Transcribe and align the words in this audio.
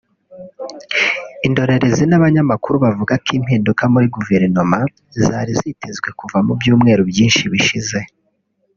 Indorerezi 1.47 2.03
n’abanyamakuru 2.07 2.75
bavuga 2.85 3.13
ko 3.23 3.29
impinduka 3.37 3.83
muri 3.93 4.07
Guverinoma 4.15 4.79
zari 5.25 5.51
zitezwe 5.61 6.09
kuva 6.19 6.37
mu 6.45 6.53
byumweru 6.59 7.01
byinshi 7.11 7.43
bishize 7.53 7.99